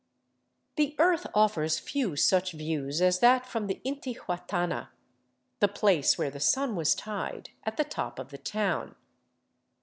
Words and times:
The 0.77 0.95
earth 0.97 1.27
offers 1.35 1.77
few 1.77 2.15
such 2.15 2.53
views 2.53 3.03
as 3.03 3.19
that 3.19 3.45
from 3.45 3.67
the 3.67 3.79
intihuatana, 3.85 4.87
the" 5.59 5.67
place 5.79 6.17
where 6.17 6.31
the 6.31 6.39
sun 6.39 6.75
was 6.75 6.95
tied," 6.95 7.51
at 7.65 7.77
the 7.77 7.83
top 7.83 8.17
of 8.17 8.31
the 8.31 8.39
town. 8.39 8.95